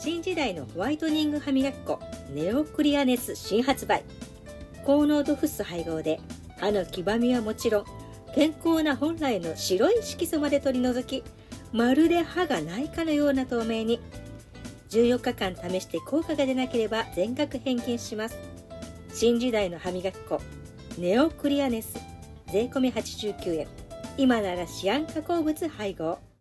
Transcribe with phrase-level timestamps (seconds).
[0.00, 1.98] 新時代のホワイトニング歯磨き粉
[2.32, 4.04] ネオクリアネス新発売。
[4.86, 6.20] 高濃度フッ素配合で
[6.56, 7.84] 歯の黄ばみはもちろん
[8.32, 11.24] 健康な本来の白い色素まで取り除き
[11.72, 13.98] まるで歯がないかのような透明に。
[14.90, 18.38] 14日間試して効果が出なければ全額返金します。
[19.12, 20.40] 新時代の歯磨き粉
[20.96, 21.98] ネオクリアネス。
[22.52, 23.66] 税込89円。
[24.16, 26.27] 今ならシアン化鉱物配合。